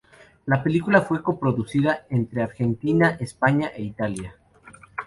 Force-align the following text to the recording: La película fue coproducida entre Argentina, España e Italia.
La 0.47 0.63
película 0.63 1.03
fue 1.03 1.21
coproducida 1.21 2.07
entre 2.09 2.41
Argentina, 2.41 3.17
España 3.19 3.67
e 3.75 3.83
Italia. 3.83 4.35